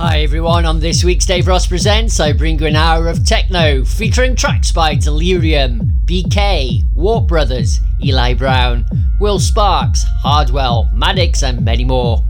Hi 0.00 0.20
everyone, 0.22 0.64
on 0.64 0.80
this 0.80 1.04
week's 1.04 1.26
Daveros 1.26 1.68
Presents, 1.68 2.20
I 2.20 2.32
bring 2.32 2.58
you 2.58 2.66
an 2.66 2.74
hour 2.74 3.06
of 3.06 3.22
techno 3.22 3.84
featuring 3.84 4.34
tracks 4.34 4.72
by 4.72 4.94
Delerium, 4.94 5.92
BK, 6.06 6.84
Warp 6.94 7.28
Brothers, 7.28 7.80
Eli 8.02 8.32
Brown, 8.32 8.86
Will 9.20 9.38
Sparks, 9.38 10.02
Hardwell, 10.22 10.88
Maddix, 10.94 11.42
and 11.42 11.62
many 11.62 11.84
more. 11.84 12.24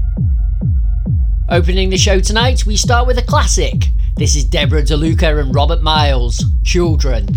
Opening 1.48 1.91
the 1.91 1.96
show 1.96 2.18
tonight, 2.18 2.66
we 2.66 2.77
start 2.77 3.06
with 3.06 3.18
a 3.18 3.22
classic. 3.22 3.84
This 4.16 4.34
is 4.34 4.45
Deborah 4.45 4.82
De 4.82 4.96
Luca 4.96 5.38
and 5.38 5.55
Robert 5.55 5.80
Miles, 5.80 6.45
Children. 6.64 7.28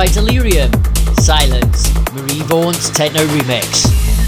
By 0.00 0.06
Delerium. 0.06 0.70
Silence, 1.20 1.92
Marie 2.14 2.40
Vaunt's 2.44 2.88
techno 2.88 3.20
remix. 3.26 4.19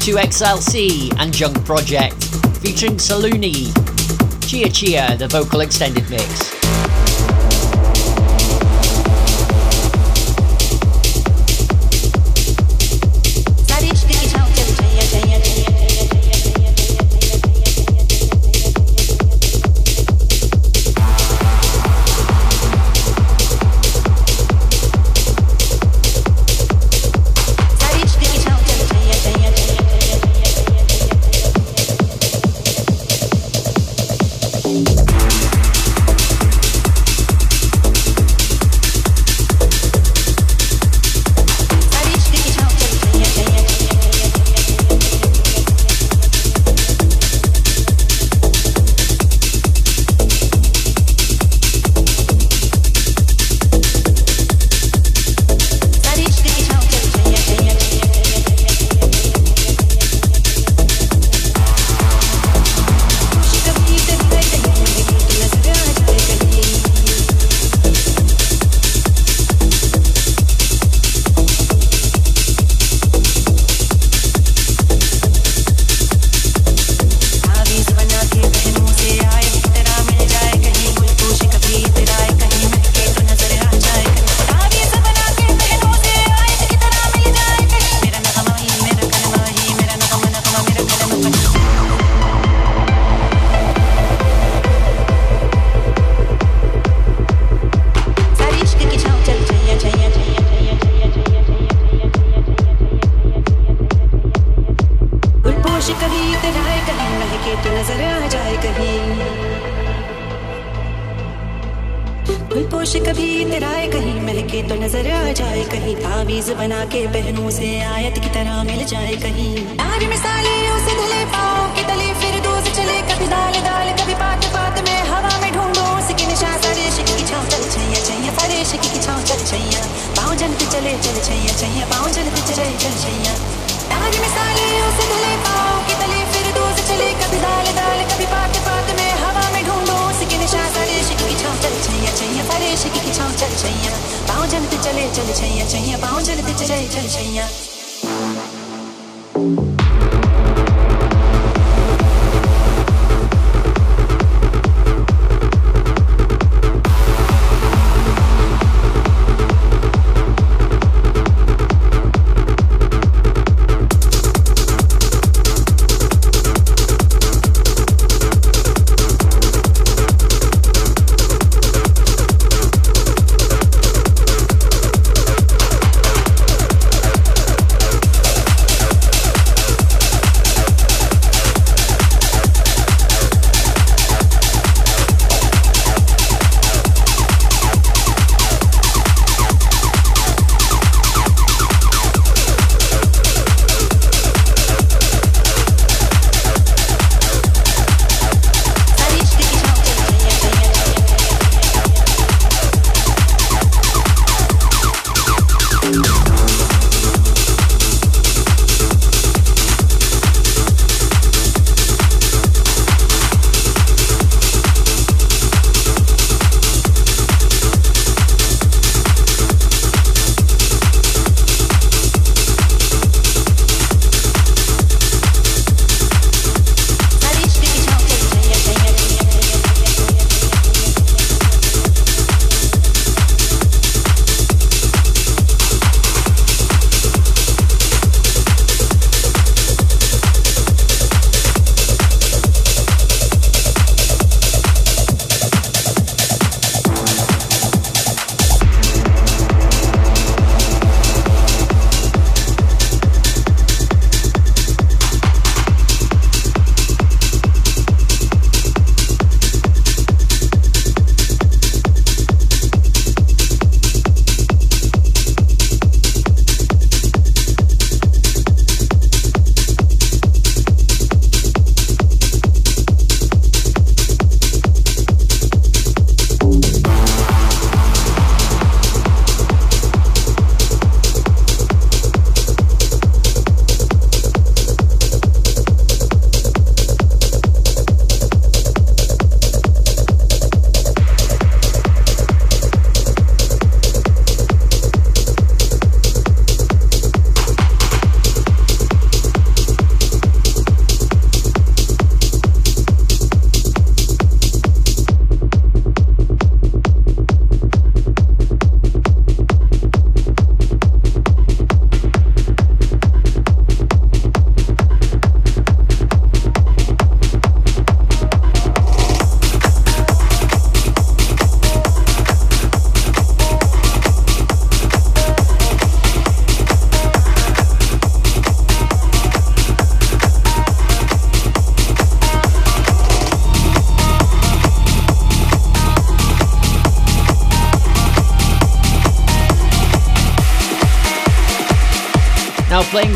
2XLC 0.00 1.14
and 1.18 1.30
Junk 1.30 1.62
Project, 1.66 2.14
featuring 2.62 2.94
Saloni. 2.96 3.66
Chaiyya 4.48 4.68
Chaiyya, 4.68 5.18
the 5.18 5.28
vocal 5.28 5.60
extended 5.60 6.08
mix. 6.08 6.59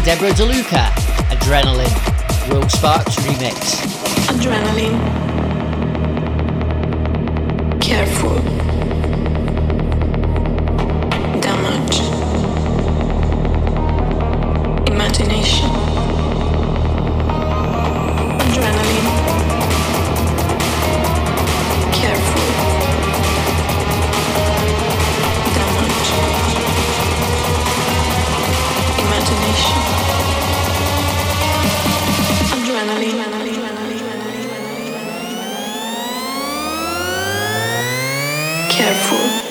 Deborah 0.04 0.34
De 0.34 0.44
Luca, 0.44 0.92
Adrenaline, 1.30 1.88
Will 2.50 2.68
Sparks 2.68 3.16
remix. 3.24 3.80
Adrenaline. 4.28 4.93
careful. 38.76 39.43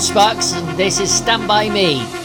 Sparks, 0.00 0.52
and 0.52 0.78
this 0.78 0.98
is 0.98 1.12
Stand 1.12 1.46
By 1.46 1.68
Me. 1.68 2.23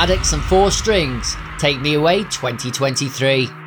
Maddix, 0.00 0.32
and 0.32 0.42
Four 0.42 0.70
Strings. 0.70 1.36
Take 1.58 1.82
Me 1.82 1.92
Away 1.92 2.22
2023. 2.22 3.59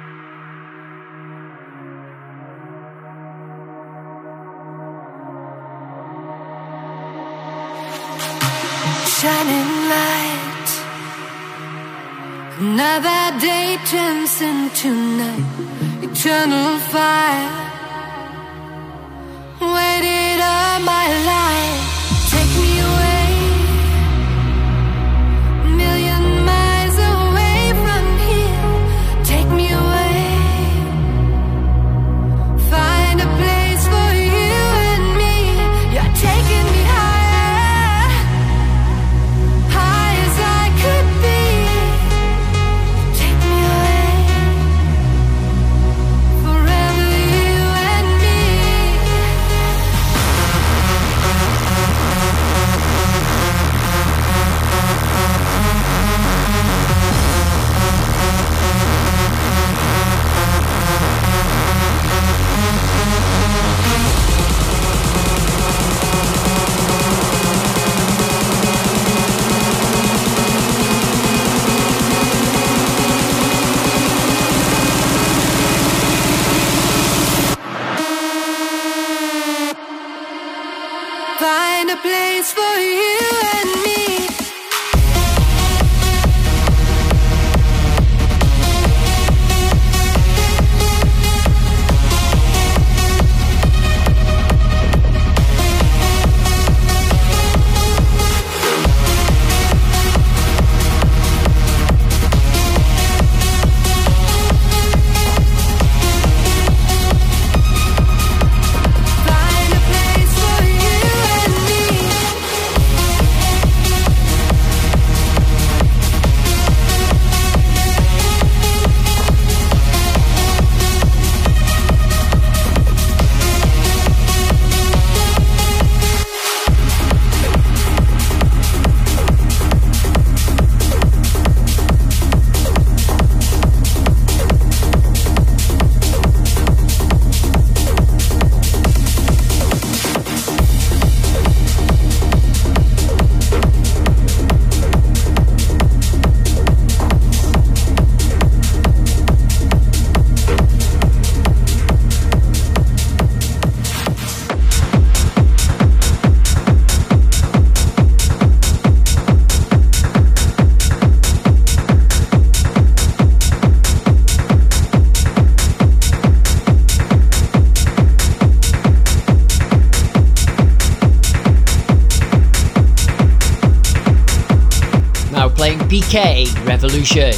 BK 175.93 176.65
Revolution. 176.65 177.31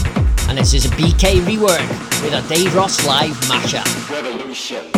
And 0.47 0.57
this 0.57 0.73
is 0.73 0.85
a 0.85 0.89
BK 0.91 1.41
rework 1.41 1.89
with 2.23 2.31
a 2.31 2.41
Daveros 2.47 3.05
live 3.05 3.35
mashup. 3.49 4.09
Revolution. 4.09 4.94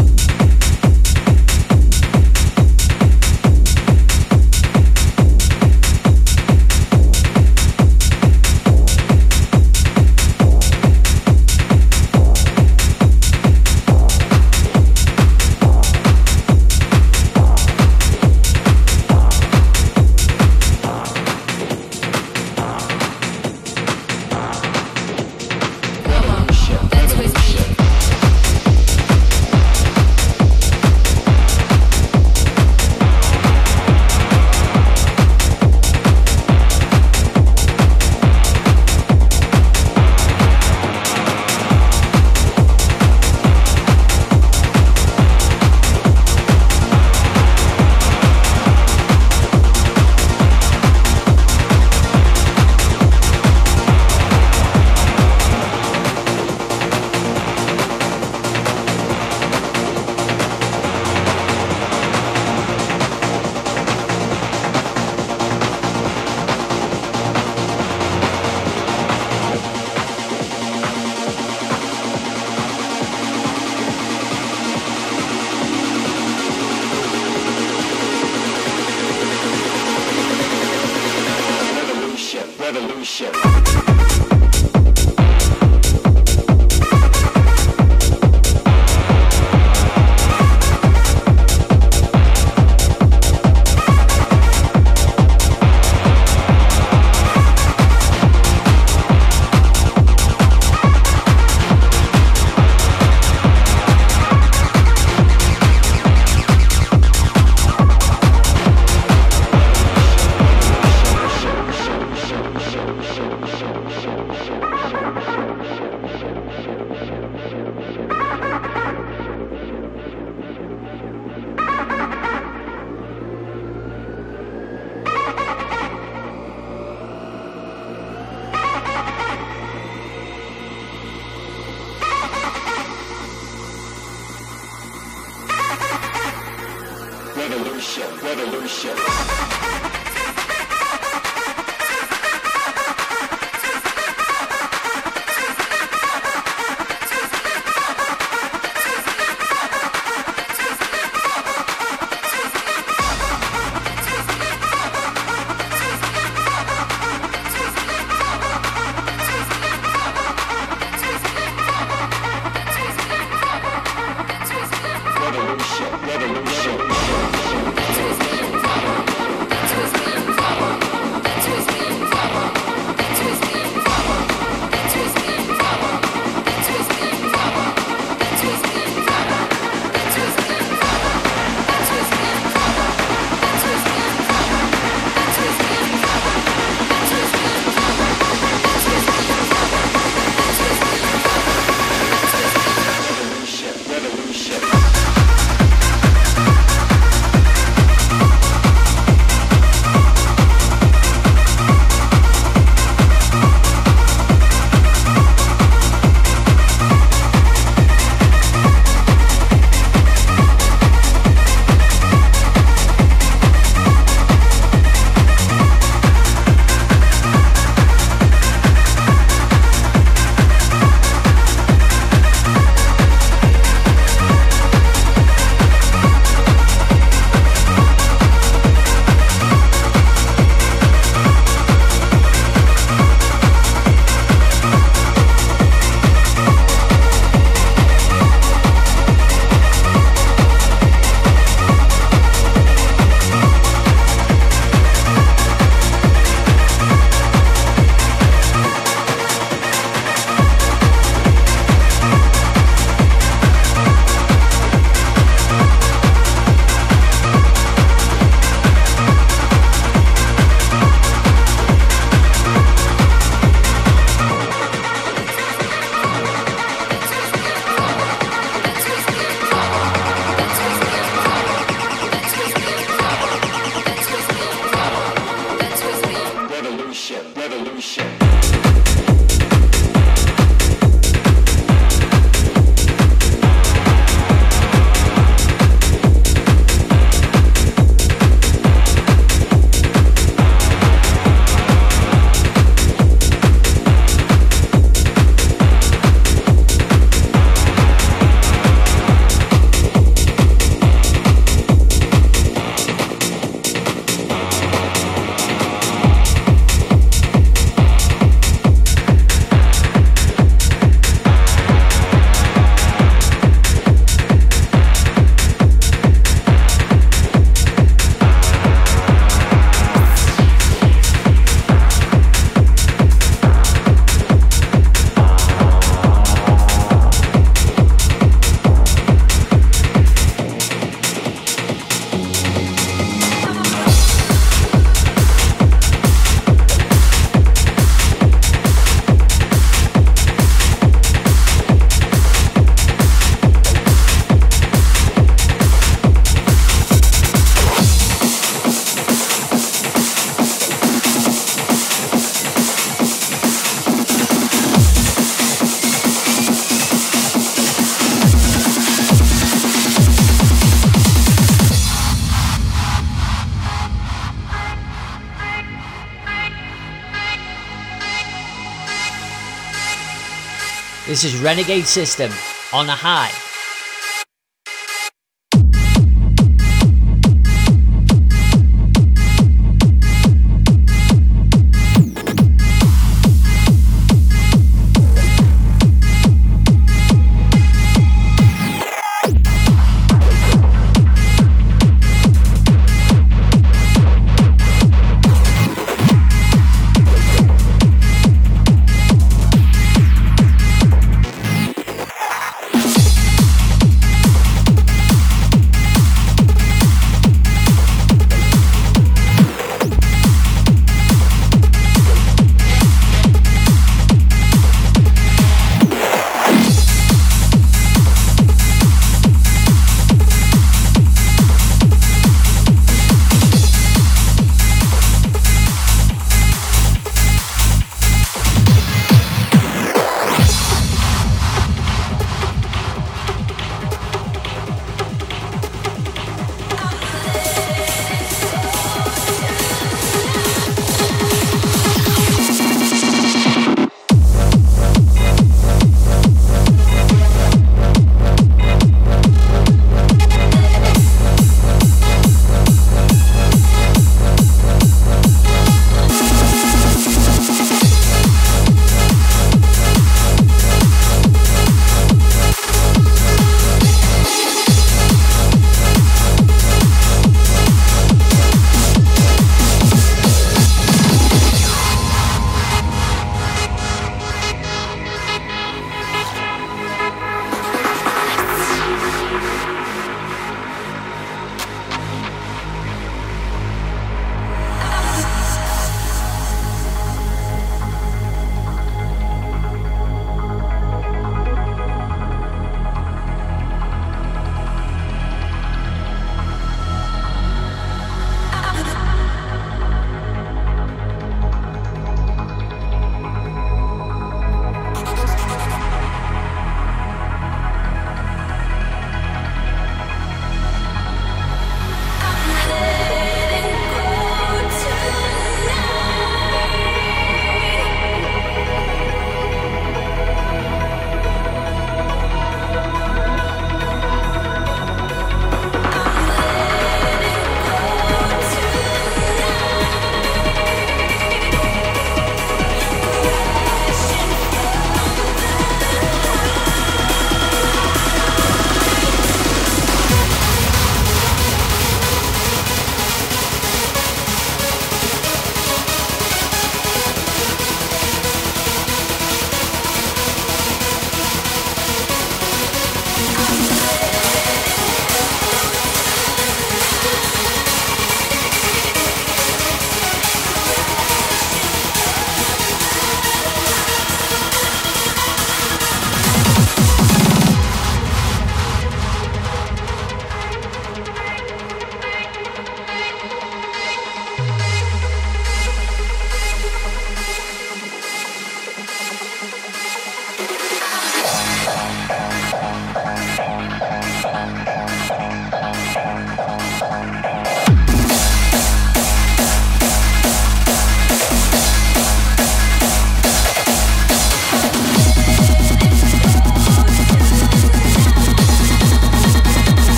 This 371.17 371.33
is 371.33 371.41
Renegade 371.41 371.87
System 371.87 372.31
on 372.71 372.87
a 372.87 372.95
high. 372.95 373.46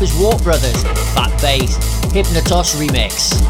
Is 0.00 0.14
Warp 0.18 0.42
Brothers, 0.42 0.82
Phatt 1.14 1.30
Bass, 1.42 1.76
Hypnatos 2.14 2.74
Remix. 2.74 3.49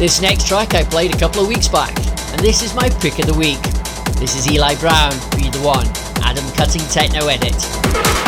This 0.00 0.22
next 0.22 0.46
track 0.46 0.74
I 0.74 0.82
played 0.82 1.14
a 1.14 1.18
couple 1.18 1.42
of 1.42 1.48
weeks 1.48 1.68
back, 1.68 1.94
and 2.32 2.40
this 2.40 2.62
is 2.62 2.74
my 2.74 2.88
pick 2.88 3.18
of 3.18 3.26
the 3.26 3.34
week. 3.34 3.60
This 4.18 4.34
is 4.34 4.50
Eli 4.50 4.74
Brown, 4.76 5.12
Be 5.36 5.50
the 5.50 5.60
One, 5.62 5.86
Adam 6.24 6.50
Cutting 6.52 6.80
Techno 6.88 7.26
Edit. 7.26 8.19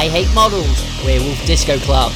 I 0.00 0.08
Hate 0.08 0.32
Models, 0.32 0.80
Werewolf 1.04 1.44
Disco 1.44 1.76
Club. 1.80 2.12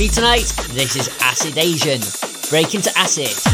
Me 0.00 0.08
tonight, 0.08 0.46
this 0.70 0.96
is 0.96 1.10
Acid 1.20 1.58
Asian. 1.58 2.00
Break 2.48 2.74
into 2.74 2.90
Acid. 2.98 3.49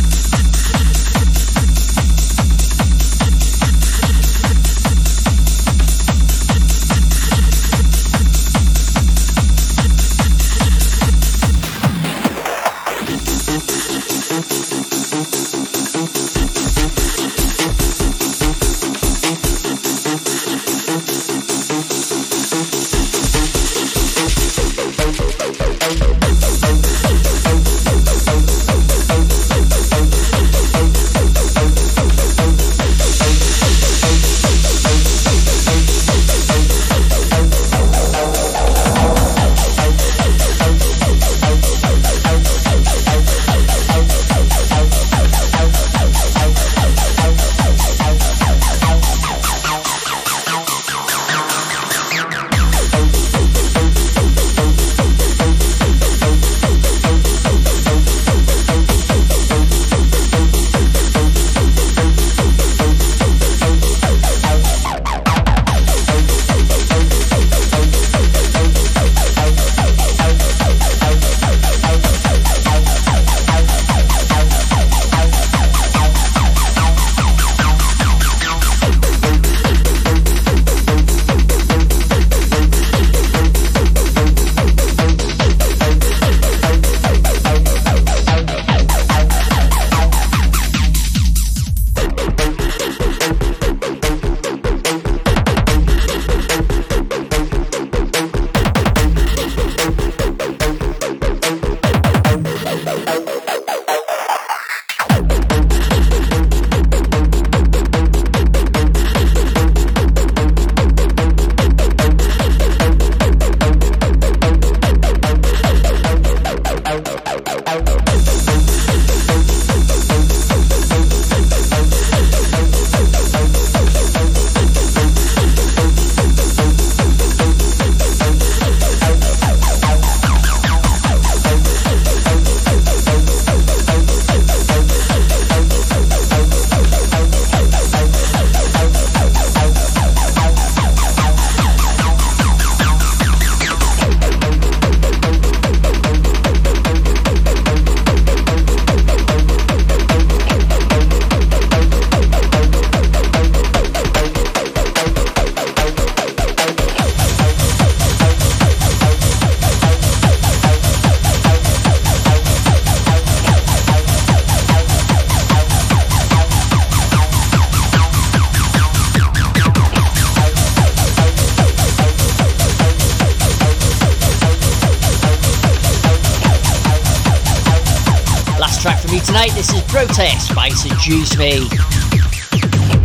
Protest 179.96 180.54
by 180.54 180.68
Seduce 180.68 181.38
Me. 181.38 181.66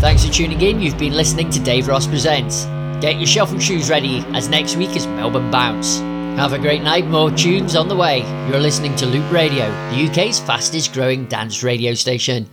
Thanks 0.01 0.25
for 0.25 0.33
tuning 0.33 0.59
in. 0.59 0.81
You've 0.81 0.97
been 0.97 1.13
listening 1.13 1.49
to 1.51 1.59
Daveros 1.61 2.05
Presents. 2.05 2.65
Get 3.01 3.15
your 3.15 3.27
shuffle 3.27 3.59
shoes 3.59 3.89
ready 3.89 4.25
as 4.33 4.49
next 4.49 4.75
week 4.75 4.97
is 4.97 5.07
Melbourne 5.07 5.49
Bounce. 5.49 5.99
Have 6.37 6.51
a 6.51 6.59
great 6.59 6.81
night, 6.81 7.07
more 7.07 7.31
tunes 7.31 7.77
on 7.77 7.87
the 7.87 7.95
way. 7.95 8.23
You're 8.49 8.59
listening 8.59 8.93
to 8.97 9.05
Loop 9.05 9.31
Radio, 9.31 9.71
the 9.91 10.09
UK's 10.09 10.41
fastest 10.41 10.93
growing 10.93 11.27
dance 11.27 11.63
radio 11.63 11.93
station. 11.93 12.49